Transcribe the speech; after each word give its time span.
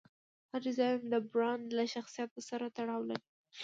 هر 0.51 0.59
ډیزاین 0.65 0.97
د 1.13 1.15
برانډ 1.31 1.65
له 1.77 1.85
شخصیت 1.93 2.31
سره 2.49 2.65
تړاو 2.77 3.01
لري. 3.09 3.25